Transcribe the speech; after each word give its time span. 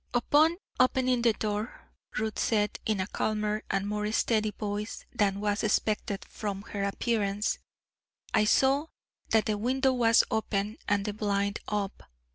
"Upon 0.15 0.57
opening 0.79 1.21
the 1.21 1.33
door," 1.33 1.91
Ruth 2.17 2.39
said, 2.39 2.79
in 2.87 2.99
a 2.99 3.05
calmer 3.05 3.61
and 3.69 3.87
more 3.87 4.11
steady 4.11 4.49
voice 4.49 5.05
than 5.13 5.39
was 5.39 5.61
expected 5.63 6.25
from 6.25 6.63
her 6.63 6.81
appearance, 6.83 7.59
"I 8.33 8.45
saw 8.45 8.87
that 9.29 9.45
the 9.45 9.59
window 9.59 9.93
was 9.93 10.23
open 10.31 10.79
and 10.87 11.05
the 11.05 11.13
blind 11.13 11.59
up. 11.67 12.01